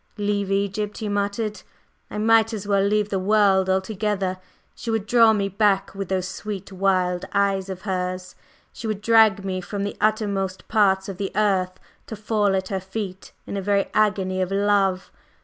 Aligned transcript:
"Leave 0.17 0.49
Egypt!" 0.49 0.97
he 0.97 1.07
muttered, 1.07 1.61
"I 2.09 2.17
might 2.17 2.53
as 2.53 2.67
well 2.67 2.81
leave 2.81 3.09
the 3.09 3.19
world 3.19 3.69
altogether! 3.69 4.39
She 4.73 4.89
would 4.89 5.05
draw 5.05 5.31
me 5.31 5.47
back 5.47 5.93
with 5.93 6.09
those 6.09 6.27
sweet 6.27 6.71
wild 6.71 7.25
eyes 7.33 7.69
of 7.69 7.83
hers, 7.83 8.33
she 8.73 8.87
would 8.87 9.01
drag 9.01 9.45
me 9.45 9.61
from 9.61 9.83
the 9.83 9.95
uttermost 10.01 10.67
parts 10.67 11.07
of 11.07 11.17
the 11.17 11.31
earth 11.35 11.79
to 12.07 12.15
fall 12.15 12.55
at 12.55 12.69
her 12.69 12.79
feet 12.79 13.31
in 13.45 13.55
a 13.55 13.61
very 13.61 13.89
agony 13.93 14.41
of 14.41 14.51
love. 14.51 15.11